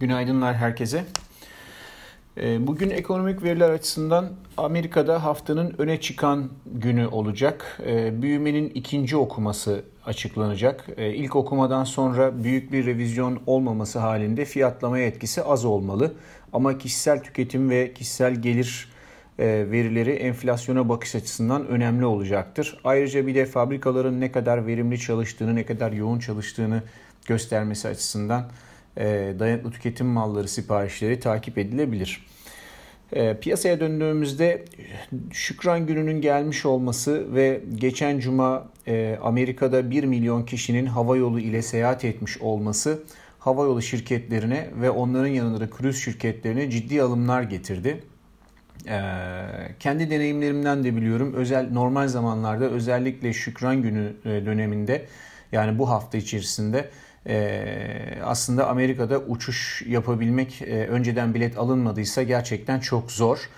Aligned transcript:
Günaydınlar 0.00 0.56
herkese. 0.56 1.04
Ee, 2.36 2.66
bugün 2.66 2.90
ekonomik 2.90 3.42
veriler 3.42 3.70
açısından 3.70 4.30
Amerika'da 4.56 5.24
haftanın 5.24 5.74
öne 5.78 6.00
çıkan 6.00 6.48
günü 6.66 7.06
olacak. 7.06 7.80
Ee, 7.86 8.22
büyümenin 8.22 8.70
ikinci 8.70 9.16
okuması 9.16 9.84
açıklanacak. 10.06 10.86
Ee, 10.96 11.14
ilk 11.14 11.36
okumadan 11.36 11.84
sonra 11.84 12.44
büyük 12.44 12.72
bir 12.72 12.86
revizyon 12.86 13.40
olmaması 13.46 13.98
halinde 13.98 14.44
fiyatlamaya 14.44 15.06
etkisi 15.06 15.42
az 15.42 15.64
olmalı. 15.64 16.14
Ama 16.52 16.78
kişisel 16.78 17.22
tüketim 17.22 17.70
ve 17.70 17.94
kişisel 17.94 18.34
gelir 18.34 18.88
e, 19.38 19.46
verileri 19.46 20.10
enflasyona 20.10 20.88
bakış 20.88 21.14
açısından 21.14 21.66
önemli 21.66 22.04
olacaktır. 22.04 22.80
Ayrıca 22.84 23.26
bir 23.26 23.34
de 23.34 23.46
fabrikaların 23.46 24.20
ne 24.20 24.32
kadar 24.32 24.66
verimli 24.66 24.98
çalıştığını, 24.98 25.54
ne 25.54 25.66
kadar 25.66 25.92
yoğun 25.92 26.18
çalıştığını 26.18 26.82
göstermesi 27.26 27.88
açısından 27.88 28.40
e, 28.40 28.67
dayanıklı 29.38 29.70
tüketim 29.70 30.06
malları 30.06 30.48
siparişleri 30.48 31.20
takip 31.20 31.58
edilebilir. 31.58 32.28
E, 33.12 33.40
piyasaya 33.40 33.80
döndüğümüzde 33.80 34.64
Şükran 35.32 35.86
gününün 35.86 36.20
gelmiş 36.20 36.66
olması 36.66 37.34
ve 37.34 37.60
geçen 37.74 38.18
cuma 38.18 38.68
e, 38.86 39.18
Amerika'da 39.22 39.90
1 39.90 40.04
milyon 40.04 40.42
kişinin 40.42 40.86
hava 40.86 41.16
yolu 41.16 41.40
ile 41.40 41.62
seyahat 41.62 42.04
etmiş 42.04 42.38
olması 42.38 43.02
hava 43.38 43.64
yolu 43.64 43.82
şirketlerine 43.82 44.70
ve 44.80 44.90
onların 44.90 45.28
yanında 45.28 45.70
kruz 45.70 45.96
şirketlerine 45.96 46.70
ciddi 46.70 47.02
alımlar 47.02 47.42
getirdi. 47.42 48.02
Kendi 49.80 50.10
deneyimlerimden 50.10 50.84
de 50.84 50.96
biliyorum 50.96 51.34
özel 51.34 51.72
normal 51.72 52.08
zamanlarda 52.08 52.64
özellikle 52.64 53.32
Şükran 53.32 53.82
günü 53.82 54.12
döneminde 54.24 55.06
yani 55.52 55.78
bu 55.78 55.90
hafta 55.90 56.18
içerisinde 56.18 56.88
ee, 57.28 58.18
aslında 58.24 58.68
Amerika'da 58.68 59.18
uçuş 59.18 59.82
yapabilmek 59.86 60.62
e, 60.62 60.86
önceden 60.86 61.34
bilet 61.34 61.58
alınmadıysa 61.58 62.22
gerçekten 62.22 62.80
çok 62.80 63.12
zor. 63.12 63.50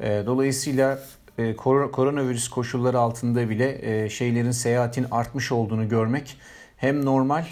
E, 0.00 0.22
dolayısıyla 0.26 0.98
e, 1.38 1.56
koronavirüs 1.56 2.48
koşulları 2.48 2.98
altında 2.98 3.50
bile 3.50 4.04
e, 4.04 4.10
şeylerin 4.10 4.50
seyahatin 4.50 5.06
artmış 5.10 5.52
olduğunu 5.52 5.88
görmek 5.88 6.38
hem 6.76 7.04
normal 7.04 7.44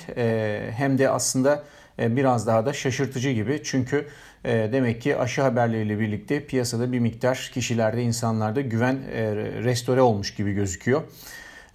hem 0.71 0.99
de 0.99 1.11
aslında 1.11 1.65
biraz 1.99 2.47
daha 2.47 2.67
da 2.67 2.73
şaşırtıcı 2.73 3.31
gibi. 3.31 3.61
Çünkü 3.65 4.09
demek 4.45 5.03
ki 5.03 5.17
aşı 5.17 5.43
haberleriyle 5.43 5.99
birlikte 5.99 6.47
piyasada 6.47 6.93
bir 6.93 6.99
miktar 6.99 7.51
kişilerde, 7.55 8.03
insanlarda 8.03 8.61
güven 8.61 8.99
restore 9.65 10.01
olmuş 10.01 10.35
gibi 10.35 10.53
gözüküyor. 10.53 11.03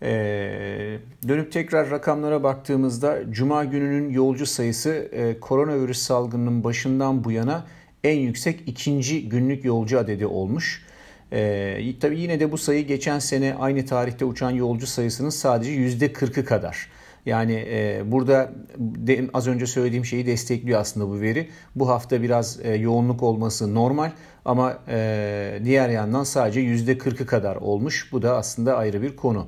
Ee, 0.02 0.97
dönüp 1.28 1.52
tekrar 1.52 1.89
rakamlara 1.89 2.44
baktığımızda 2.44 3.19
Cuma 3.31 3.66
gününün 3.66 4.09
yolcu 4.09 4.45
sayısı 4.45 4.89
e, 4.89 5.39
koronavirüs 5.39 6.00
salgınının 6.00 6.64
başından 6.64 7.23
bu 7.23 7.31
yana 7.31 7.66
en 8.03 8.17
yüksek 8.17 8.64
ikinci 8.66 9.30
günlük 9.30 9.66
yolcu 9.66 10.00
adedi 10.00 10.25
olmuş. 10.25 10.86
Ee, 11.33 11.94
tabii 12.02 12.20
yine 12.20 12.39
de 12.39 12.52
bu 12.52 12.58
sayı 12.58 12.88
geçen 12.88 13.20
sene 13.20 13.55
aynı 13.59 13.86
tarihte 13.86 14.25
uçan 14.25 14.52
yolcu 14.52 14.88
sayısının 14.88 15.30
sadece 15.30 15.72
%40'ı 15.72 16.45
kadar. 16.45 16.89
Yani 17.25 17.66
e, 17.70 18.02
burada 18.05 18.52
de, 18.77 19.25
az 19.33 19.47
önce 19.47 19.66
söylediğim 19.66 20.05
şeyi 20.05 20.25
destekliyor 20.25 20.80
aslında 20.80 21.08
bu 21.08 21.22
veri. 21.22 21.50
Bu 21.75 21.89
hafta 21.89 22.22
biraz 22.22 22.59
e, 22.64 22.75
yoğunluk 22.75 23.23
olması 23.23 23.75
normal 23.75 24.11
ama 24.45 24.80
e, 24.88 25.59
diğer 25.64 25.89
yandan 25.89 26.23
sadece 26.23 26.61
%40'ı 26.61 27.25
kadar 27.25 27.55
olmuş. 27.55 28.09
Bu 28.11 28.22
da 28.22 28.38
aslında 28.38 28.77
ayrı 28.77 29.02
bir 29.02 29.16
konu. 29.16 29.47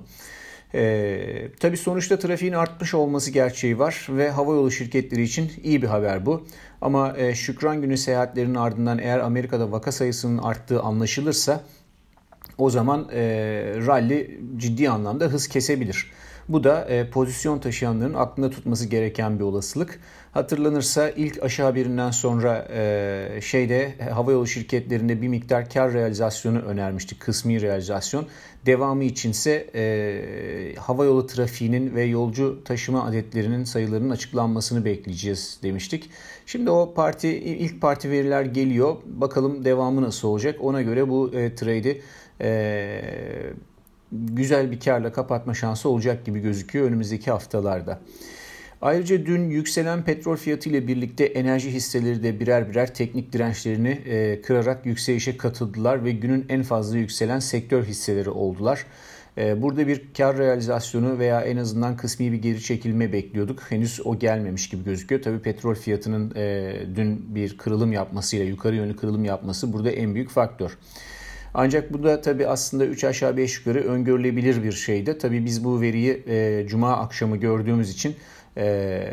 Ee, 0.76 1.48
tabii 1.60 1.78
sonuçta 1.78 2.20
trafiğin 2.20 2.54
artmış 2.54 2.94
olması 2.94 3.32
gerçeği 3.32 3.80
var 3.80 4.08
ve 4.10 4.30
havayolu 4.30 4.72
şirketleri 4.72 5.24
için 5.24 5.52
iyi 5.64 5.82
bir 5.82 5.88
haber 5.88 6.26
bu. 6.26 6.48
Ama 6.82 7.18
e, 7.18 7.36
Şükran 7.36 7.82
Günü 7.82 7.98
seyahatlerinin 7.98 8.56
ardından 8.56 9.00
eğer 9.00 9.20
Amerika'da 9.20 9.72
vaka 9.72 9.92
sayısının 9.92 10.38
arttığı 10.38 10.82
anlaşılırsa 10.82 11.64
o 12.58 12.70
zaman 12.70 13.10
e, 13.14 13.22
rally 13.88 14.40
ciddi 14.58 14.90
anlamda 14.90 15.26
hız 15.26 15.48
kesebilir. 15.48 16.12
Bu 16.52 16.64
da 16.64 16.86
e, 16.86 17.10
pozisyon 17.10 17.60
taşıyanların 17.60 18.14
aklında 18.14 18.50
tutması 18.50 18.86
gereken 18.86 19.40
bir 19.40 19.44
olasılık. 19.44 20.00
Hatırlanırsa 20.32 21.10
ilk 21.10 21.44
aşı 21.44 21.64
haberinden 21.64 22.12
sonra 22.12 22.68
e, 22.72 23.40
şeyde 23.42 23.96
havayolu 24.14 24.48
şirketlerinde 24.48 25.22
bir 25.22 25.28
miktar 25.28 25.70
kar 25.70 25.94
realizasyonu 25.94 26.60
önermiştik. 26.60 27.20
Kısmi 27.20 27.62
realizasyon. 27.62 28.26
Devamı 28.66 29.04
içinse 29.04 29.52
e, 29.76 30.76
havayolu 30.76 31.28
trafiğinin 31.28 31.96
ve 31.96 32.04
yolcu 32.04 32.64
taşıma 32.66 33.06
adetlerinin 33.06 33.64
sayılarının 33.64 34.10
açıklanmasını 34.10 34.86
bekleyeceğiz 34.86 35.60
demiştik. 35.64 36.10
Şimdi 36.46 36.70
o 36.70 36.94
parti 36.94 37.30
ilk 37.38 37.82
parti 37.82 38.10
veriler 38.10 38.46
geliyor. 38.46 38.96
Bakalım 39.06 39.66
devamı 39.66 40.02
nasıl 40.02 40.28
olacak. 40.28 40.56
Ona 40.60 40.82
göre 40.82 41.10
bu 41.10 41.34
e, 41.34 41.56
trade'i 41.56 42.02
e, 42.42 43.02
güzel 44.12 44.72
bir 44.72 44.80
karla 44.80 45.12
kapatma 45.12 45.54
şansı 45.54 45.90
olacak 45.90 46.26
gibi 46.26 46.40
gözüküyor 46.40 46.88
önümüzdeki 46.88 47.32
haftalarda. 47.32 48.00
Ayrıca 48.82 49.26
dün 49.26 49.50
yükselen 49.50 50.04
petrol 50.04 50.36
fiyatı 50.36 50.70
ile 50.70 50.88
birlikte 50.88 51.26
enerji 51.26 51.72
hisseleri 51.74 52.24
de 52.24 52.40
birer 52.40 52.70
birer 52.70 52.94
teknik 52.94 53.34
dirençlerini 53.34 53.90
e, 53.90 54.42
kırarak 54.42 54.86
yükselişe 54.86 55.38
katıldılar 55.38 56.06
ve 56.06 56.12
günün 56.12 56.46
en 56.50 56.64
fazla 56.64 56.98
yükselen 56.98 57.40
sektör 57.40 57.84
hisseleri 57.84 58.30
oldular. 58.30 58.86
E, 59.38 59.62
burada 59.62 59.88
bir 59.88 60.14
kar 60.18 60.38
realizasyonu 60.38 61.20
veya 61.20 61.42
en 61.42 61.58
azından 61.58 61.98
kısmi 61.98 62.32
bir 62.32 62.38
geri 62.38 62.62
çekilme 62.62 63.14
bekliyorduk. 63.14 63.72
Henüz 63.72 64.02
o 64.06 64.20
gelmemiş 64.20 64.70
gibi 64.70 64.84
gözüküyor. 64.84 65.22
Tabii 65.22 65.40
petrol 65.40 65.76
fiyatının 65.76 66.36
e, 66.36 66.74
dün 66.96 67.36
bir 67.36 67.58
kırılım 67.58 67.94
yapmasıyla, 67.94 68.46
yukarı 68.46 68.76
yönlü 68.76 68.96
kırılım 68.96 69.26
yapması 69.26 69.74
burada 69.74 69.92
en 69.92 70.16
büyük 70.16 70.30
faktör. 70.30 70.78
Ancak 71.54 71.94
bu 71.94 72.04
da 72.04 72.22
tabii 72.22 72.48
aslında 72.48 72.86
3 72.86 73.04
aşağı 73.04 73.38
5 73.38 73.58
yukarı 73.58 73.80
öngörülebilir 73.84 74.64
bir 74.64 74.72
şeydi. 74.72 75.18
Tabii 75.18 75.46
biz 75.46 75.64
bu 75.64 75.82
veriyi 75.82 76.24
e, 76.28 76.66
cuma 76.68 76.98
akşamı 76.98 77.38
gördüğümüz 77.38 77.92
için 77.92 78.16
e, 78.58 79.04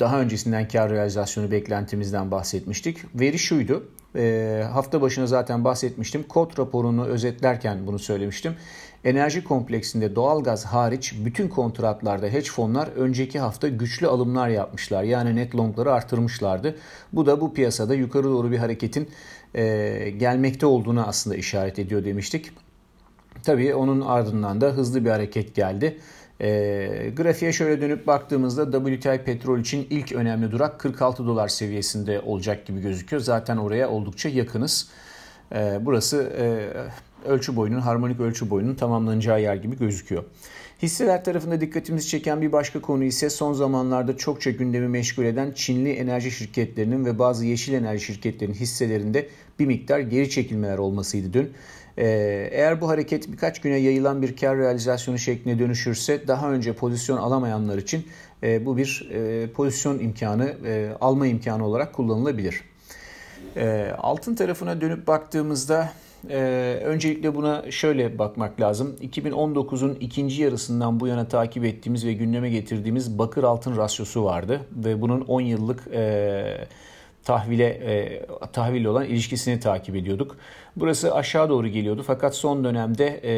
daha 0.00 0.20
öncesinden 0.20 0.68
kar 0.68 0.90
realizasyonu 0.90 1.50
beklentimizden 1.50 2.30
bahsetmiştik. 2.30 2.98
Veri 3.14 3.38
şuydu. 3.38 3.88
E, 4.16 4.62
hafta 4.72 5.02
başına 5.02 5.26
zaten 5.26 5.64
bahsetmiştim. 5.64 6.22
Kod 6.22 6.58
raporunu 6.58 7.06
özetlerken 7.06 7.86
bunu 7.86 7.98
söylemiştim. 7.98 8.54
Enerji 9.04 9.44
kompleksinde 9.44 10.16
doğalgaz 10.16 10.64
hariç 10.64 11.14
bütün 11.24 11.48
kontratlarda 11.48 12.26
hedge 12.26 12.50
fonlar 12.50 12.88
önceki 12.96 13.38
hafta 13.38 13.68
güçlü 13.68 14.06
alımlar 14.06 14.48
yapmışlar. 14.48 15.02
Yani 15.02 15.36
net 15.36 15.56
longları 15.56 15.92
artırmışlardı. 15.92 16.76
Bu 17.12 17.26
da 17.26 17.40
bu 17.40 17.54
piyasada 17.54 17.94
yukarı 17.94 18.24
doğru 18.24 18.50
bir 18.50 18.58
hareketin 18.58 19.08
e, 19.54 20.10
gelmekte 20.16 20.66
olduğunu 20.66 21.06
aslında 21.06 21.36
işaret 21.36 21.78
ediyor 21.78 22.04
demiştik. 22.04 22.50
Tabii 23.42 23.74
onun 23.74 24.00
ardından 24.00 24.60
da 24.60 24.66
hızlı 24.66 25.04
bir 25.04 25.10
hareket 25.10 25.54
geldi. 25.54 25.98
E, 26.40 27.12
grafiğe 27.16 27.52
şöyle 27.52 27.80
dönüp 27.80 28.06
baktığımızda 28.06 28.84
WTI 28.84 29.24
petrol 29.24 29.58
için 29.58 29.86
ilk 29.90 30.12
önemli 30.12 30.52
durak 30.52 30.80
46 30.80 31.26
dolar 31.26 31.48
seviyesinde 31.48 32.20
olacak 32.20 32.66
gibi 32.66 32.80
gözüküyor. 32.80 33.22
Zaten 33.22 33.56
oraya 33.56 33.90
oldukça 33.90 34.28
yakınız. 34.28 34.88
E, 35.54 35.78
burası 35.80 36.32
e, 36.38 36.68
ölçü 37.24 37.56
boyunun, 37.56 37.80
harmonik 37.80 38.20
ölçü 38.20 38.50
boyunun 38.50 38.74
tamamlanacağı 38.74 39.42
yer 39.42 39.56
gibi 39.56 39.78
gözüküyor. 39.78 40.24
Hisseler 40.82 41.24
tarafında 41.24 41.60
dikkatimizi 41.60 42.08
çeken 42.08 42.42
bir 42.42 42.52
başka 42.52 42.80
konu 42.80 43.04
ise 43.04 43.30
son 43.30 43.52
zamanlarda 43.52 44.16
çokça 44.16 44.50
gündemi 44.50 44.88
meşgul 44.88 45.24
eden 45.24 45.52
Çinli 45.52 45.92
enerji 45.92 46.30
şirketlerinin 46.30 47.04
ve 47.04 47.18
bazı 47.18 47.46
yeşil 47.46 47.72
enerji 47.72 48.04
şirketlerinin 48.04 48.54
hisselerinde 48.54 49.28
bir 49.58 49.66
miktar 49.66 50.00
geri 50.00 50.30
çekilmeler 50.30 50.78
olmasıydı 50.78 51.32
dün. 51.32 51.52
Ee, 51.98 52.48
eğer 52.52 52.80
bu 52.80 52.88
hareket 52.88 53.32
birkaç 53.32 53.60
güne 53.60 53.76
yayılan 53.76 54.22
bir 54.22 54.36
kar 54.36 54.58
realizasyonu 54.58 55.18
şekline 55.18 55.58
dönüşürse 55.58 56.28
daha 56.28 56.52
önce 56.52 56.72
pozisyon 56.72 57.16
alamayanlar 57.16 57.78
için 57.78 58.06
e, 58.42 58.66
bu 58.66 58.76
bir 58.76 59.10
e, 59.12 59.46
pozisyon 59.50 59.98
imkanı, 59.98 60.54
e, 60.66 60.90
alma 61.00 61.26
imkanı 61.26 61.66
olarak 61.66 61.92
kullanılabilir. 61.92 62.60
Altın 63.98 64.34
tarafına 64.34 64.80
dönüp 64.80 65.06
baktığımızda 65.06 65.92
ee, 66.30 66.80
öncelikle 66.84 67.34
buna 67.34 67.70
şöyle 67.70 68.18
bakmak 68.18 68.60
lazım. 68.60 68.96
2019'un 69.02 69.94
ikinci 69.94 70.42
yarısından 70.42 71.00
bu 71.00 71.06
yana 71.06 71.28
takip 71.28 71.64
ettiğimiz 71.64 72.06
ve 72.06 72.12
gündeme 72.12 72.50
getirdiğimiz 72.50 73.18
bakır 73.18 73.44
altın 73.44 73.76
rasyosu 73.76 74.24
vardı. 74.24 74.60
Ve 74.72 75.00
bunun 75.00 75.20
10 75.20 75.40
yıllık 75.40 75.88
e, 75.92 76.68
tahvile 77.24 77.66
e, 77.66 78.26
tahvil 78.52 78.84
olan 78.84 79.04
ilişkisini 79.04 79.60
takip 79.60 79.96
ediyorduk. 79.96 80.36
Burası 80.76 81.14
aşağı 81.14 81.48
doğru 81.48 81.68
geliyordu 81.68 82.04
fakat 82.06 82.36
son 82.36 82.64
dönemde 82.64 83.20
e, 83.24 83.34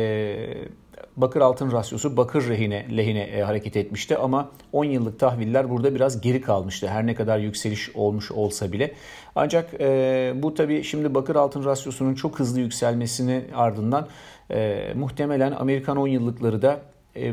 bakır 1.17 1.41
altın 1.41 1.73
rasyosu 1.73 2.17
bakır 2.17 2.49
rehine 2.49 2.97
lehine 2.97 3.23
e, 3.23 3.43
hareket 3.43 3.77
etmişti 3.77 4.17
ama 4.17 4.51
10 4.73 4.85
yıllık 4.85 5.21
tahviller 5.21 5.71
burada 5.71 5.95
biraz 5.95 6.21
geri 6.21 6.41
kalmıştı. 6.41 6.89
Her 6.89 7.07
ne 7.07 7.15
kadar 7.15 7.39
yükseliş 7.39 7.91
olmuş 7.97 8.33
olsa 8.33 8.73
bile. 8.73 8.95
Ancak 9.35 9.75
e, 9.81 10.33
bu 10.37 10.55
tabii 10.55 10.85
şimdi 10.85 11.15
bakır 11.15 11.37
altın 11.37 11.65
rasyosunun 11.65 12.15
çok 12.15 12.39
hızlı 12.39 12.61
yükselmesini 12.61 13.45
ardından 13.55 14.09
e, 14.51 14.93
muhtemelen 14.95 15.53
Amerikan 15.53 15.97
10 15.97 16.09
yıllıkları 16.09 16.63
da 16.63 16.81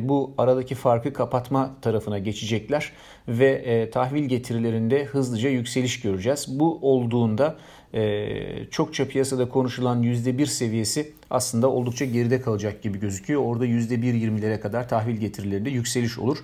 bu 0.02 0.34
aradaki 0.38 0.76
farkı 0.76 1.14
kapatma 1.14 1.76
tarafına 1.82 2.20
geçecekler 2.20 2.92
ve 3.28 3.52
e, 3.52 3.90
tahvil 3.90 4.24
getirilerinde 4.24 5.04
hızlıca 5.04 5.50
yükseliş 5.50 6.02
göreceğiz. 6.02 6.60
Bu 6.60 6.80
olduğunda 6.82 7.58
e, 7.94 8.66
çokça 8.72 9.08
piyasada 9.08 9.50
konuşulan 9.50 10.04
%1 10.04 10.46
seviyesi 10.46 11.14
aslında 11.30 11.70
oldukça 11.70 12.06
geride 12.06 12.42
kalacak 12.42 12.82
gibi 12.82 13.00
gözüküyor. 13.00 13.42
Orada 13.42 13.66
%1.20'lere 13.66 14.60
kadar 14.60 14.90
tahvil 14.90 15.18
getirilerinde 15.18 15.70
yükseliş 15.70 16.20
olur. 16.20 16.38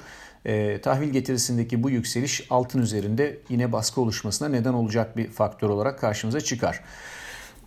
E, 0.46 0.82
tahvil 0.82 1.10
getirisindeki 1.10 1.84
bu 1.84 1.90
yükseliş 1.90 2.48
altın 2.50 2.82
üzerinde 2.82 3.38
yine 3.50 3.72
baskı 3.72 4.02
oluşmasına 4.02 4.50
neden 4.50 4.74
olacak 4.74 5.18
bir 5.18 5.28
faktör 5.28 5.70
olarak 5.70 6.00
karşımıza 6.00 6.42
çıkar. 6.42 6.82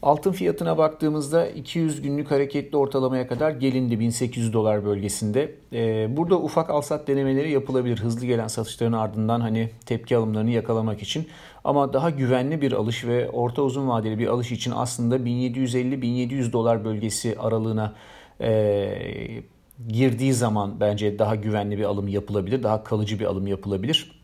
Altın 0.03 0.33
fiyatına 0.33 0.79
baktığımızda 0.79 1.49
200 1.49 2.03
günlük 2.03 2.31
hareketli 2.31 2.77
ortalamaya 2.77 3.27
kadar 3.27 3.51
gelindi 3.51 4.01
1800 4.01 4.53
dolar 4.53 4.85
bölgesinde. 4.85 5.55
Ee, 5.73 6.17
burada 6.17 6.37
ufak 6.41 6.71
alsat 6.71 7.09
denemeleri 7.09 7.51
yapılabilir 7.51 7.99
hızlı 7.99 8.27
gelen 8.27 8.47
satışların 8.47 8.93
ardından 8.93 9.41
hani 9.41 9.71
tepki 9.87 10.17
alımlarını 10.17 10.51
yakalamak 10.51 11.03
için. 11.03 11.29
Ama 11.65 11.93
daha 11.93 12.11
güvenli 12.11 12.61
bir 12.61 12.73
alış 12.73 13.05
ve 13.05 13.31
orta 13.31 13.63
uzun 13.63 13.89
vadeli 13.89 14.19
bir 14.19 14.27
alış 14.27 14.53
için 14.53 14.73
aslında 14.77 15.17
1750-1700 15.17 16.53
dolar 16.53 16.85
bölgesi 16.85 17.37
aralığına 17.39 17.95
e, 18.41 19.43
girdiği 19.89 20.33
zaman 20.33 20.81
bence 20.81 21.19
daha 21.19 21.35
güvenli 21.35 21.79
bir 21.79 21.85
alım 21.85 22.09
yapılabilir, 22.09 22.63
daha 22.63 22.85
kalıcı 22.85 23.21
bir 23.21 23.25
alım 23.25 23.47
yapılabilir. 23.47 24.23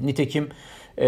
Nitekim 0.00 0.48
e, 0.98 1.06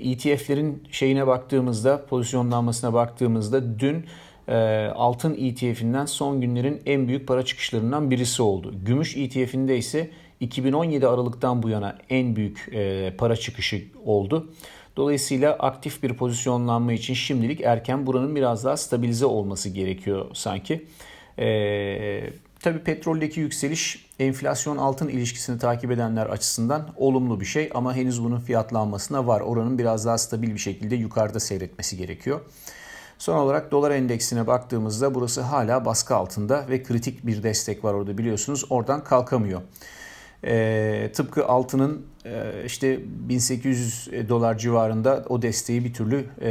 ETF'lerin 0.00 0.82
şeyine 0.90 1.26
baktığımızda, 1.26 2.06
pozisyonlanmasına 2.06 2.92
baktığımızda 2.92 3.78
dün 3.80 4.04
e, 4.48 4.54
altın 4.94 5.34
ETF'inden 5.34 6.06
son 6.06 6.40
günlerin 6.40 6.82
en 6.86 7.08
büyük 7.08 7.28
para 7.28 7.44
çıkışlarından 7.44 8.10
birisi 8.10 8.42
oldu. 8.42 8.74
Gümüş 8.84 9.16
ETF'inde 9.16 9.78
ise 9.78 10.10
2017 10.40 11.08
Aralık'tan 11.08 11.62
bu 11.62 11.68
yana 11.68 11.98
en 12.10 12.36
büyük 12.36 12.68
e, 12.72 13.12
para 13.18 13.36
çıkışı 13.36 13.82
oldu. 14.04 14.52
Dolayısıyla 14.96 15.52
aktif 15.52 16.02
bir 16.02 16.14
pozisyonlanma 16.14 16.92
için 16.92 17.14
şimdilik 17.14 17.60
erken 17.60 18.06
buranın 18.06 18.36
biraz 18.36 18.64
daha 18.64 18.76
stabilize 18.76 19.26
olması 19.26 19.68
gerekiyor 19.68 20.26
sanki. 20.32 20.84
Ee, 21.38 22.30
Tabi 22.64 22.78
petroldeki 22.78 23.40
yükseliş 23.40 24.06
enflasyon 24.18 24.76
altın 24.76 25.08
ilişkisini 25.08 25.58
takip 25.58 25.90
edenler 25.90 26.26
açısından 26.26 26.88
olumlu 26.96 27.40
bir 27.40 27.44
şey 27.44 27.70
ama 27.74 27.94
henüz 27.94 28.24
bunun 28.24 28.40
fiyatlanmasına 28.40 29.26
var. 29.26 29.40
Oranın 29.40 29.78
biraz 29.78 30.06
daha 30.06 30.18
stabil 30.18 30.54
bir 30.54 30.58
şekilde 30.58 30.94
yukarıda 30.96 31.40
seyretmesi 31.40 31.96
gerekiyor. 31.96 32.40
Son 33.18 33.36
olarak 33.36 33.70
dolar 33.70 33.90
endeksine 33.90 34.46
baktığımızda 34.46 35.14
burası 35.14 35.40
hala 35.40 35.84
baskı 35.84 36.14
altında 36.16 36.68
ve 36.68 36.82
kritik 36.82 37.26
bir 37.26 37.42
destek 37.42 37.84
var 37.84 37.94
orada 37.94 38.18
biliyorsunuz. 38.18 38.64
Oradan 38.70 39.04
kalkamıyor. 39.04 39.62
E, 40.46 41.10
tıpkı 41.14 41.46
altının 41.46 42.06
e, 42.24 42.64
işte 42.66 43.00
1800 43.04 44.10
dolar 44.28 44.58
civarında 44.58 45.24
o 45.28 45.42
desteği 45.42 45.84
bir 45.84 45.94
türlü 45.94 46.24
e, 46.40 46.50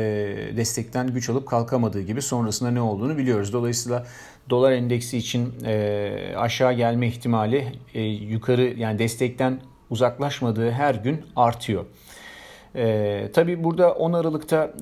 destekten 0.57 1.07
güç 1.07 1.29
alıp 1.29 1.47
kalkamadığı 1.47 2.01
gibi 2.01 2.21
sonrasında 2.21 2.71
ne 2.71 2.81
olduğunu 2.81 3.17
biliyoruz. 3.17 3.53
Dolayısıyla 3.53 4.05
dolar 4.49 4.71
endeksi 4.71 5.17
için 5.17 5.53
e, 5.65 6.33
aşağı 6.37 6.73
gelme 6.73 7.07
ihtimali 7.07 7.67
e, 7.93 8.01
yukarı 8.01 8.73
yani 8.77 8.99
destekten 8.99 9.59
uzaklaşmadığı 9.89 10.71
her 10.71 10.95
gün 10.95 11.21
artıyor. 11.35 11.85
E, 12.75 13.29
tabii 13.33 13.63
burada 13.63 13.93
10 13.93 14.13
Aralık'ta 14.13 14.73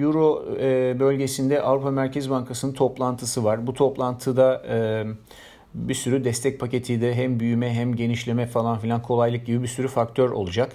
Euro 0.00 0.44
e, 0.60 1.00
bölgesinde 1.00 1.62
Avrupa 1.62 1.90
Merkez 1.90 2.30
Bankası'nın 2.30 2.72
toplantısı 2.72 3.44
var. 3.44 3.66
Bu 3.66 3.74
toplantıda 3.74 4.62
e, 4.68 5.04
bir 5.74 5.94
sürü 5.94 6.24
destek 6.24 6.60
paketiyle 6.60 7.14
hem 7.14 7.40
büyüme 7.40 7.74
hem 7.74 7.96
genişleme 7.96 8.46
falan 8.46 8.78
filan 8.78 9.02
kolaylık 9.02 9.46
gibi 9.46 9.62
bir 9.62 9.68
sürü 9.68 9.88
faktör 9.88 10.30
olacak. 10.30 10.72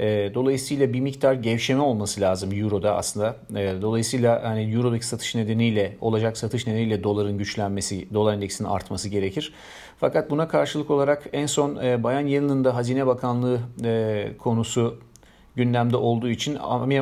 Ee, 0.00 0.30
dolayısıyla 0.34 0.92
bir 0.92 1.00
miktar 1.00 1.34
gevşeme 1.34 1.82
olması 1.82 2.20
lazım 2.20 2.52
Euro'da 2.52 2.96
aslında. 2.96 3.36
Ee, 3.56 3.74
dolayısıyla 3.82 4.42
hani 4.44 4.74
Euro'daki 4.74 5.06
satış 5.06 5.34
nedeniyle 5.34 5.96
olacak 6.00 6.36
satış 6.36 6.66
nedeniyle 6.66 7.04
doların 7.04 7.38
güçlenmesi, 7.38 8.14
dolar 8.14 8.34
endeksinin 8.34 8.68
artması 8.68 9.08
gerekir. 9.08 9.52
Fakat 10.00 10.30
buna 10.30 10.48
karşılık 10.48 10.90
olarak 10.90 11.22
en 11.32 11.46
son 11.46 11.76
e, 11.76 12.02
Bayan 12.02 12.26
Yellen'ın 12.26 12.64
da 12.64 12.74
Hazine 12.74 13.06
Bakanlığı 13.06 13.60
e, 13.84 14.32
konusu 14.38 14.98
gündemde 15.56 15.96
olduğu 15.96 16.28
için 16.28 16.58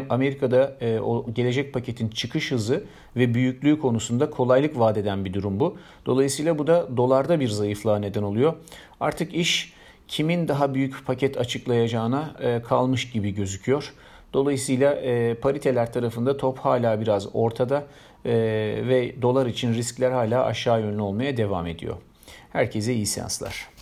Amerika'da 0.08 0.76
e, 0.80 1.00
o 1.00 1.34
gelecek 1.34 1.74
paketin 1.74 2.08
çıkış 2.08 2.52
hızı 2.52 2.84
ve 3.16 3.34
büyüklüğü 3.34 3.80
konusunda 3.80 4.30
kolaylık 4.30 4.78
vaat 4.78 4.98
eden 4.98 5.24
bir 5.24 5.32
durum 5.32 5.60
bu. 5.60 5.76
Dolayısıyla 6.06 6.58
bu 6.58 6.66
da 6.66 6.96
dolarda 6.96 7.40
bir 7.40 7.48
zayıflığa 7.48 7.98
neden 7.98 8.22
oluyor. 8.22 8.54
Artık 9.00 9.34
iş 9.34 9.72
kimin 10.08 10.48
daha 10.48 10.74
büyük 10.74 11.06
paket 11.06 11.38
açıklayacağına 11.38 12.36
e, 12.40 12.62
kalmış 12.62 13.10
gibi 13.10 13.34
gözüküyor. 13.34 13.94
Dolayısıyla 14.32 14.94
e, 14.94 15.34
pariteler 15.34 15.92
tarafında 15.92 16.36
top 16.36 16.58
hala 16.58 17.00
biraz 17.00 17.28
ortada 17.32 17.86
ve 18.24 19.22
dolar 19.22 19.46
için 19.46 19.74
riskler 19.74 20.10
hala 20.10 20.44
aşağı 20.44 20.80
yönlü 20.80 21.00
olmaya 21.00 21.36
devam 21.36 21.66
ediyor. 21.66 21.96
Herkese 22.52 22.94
iyi 22.94 23.06
seanslar. 23.06 23.79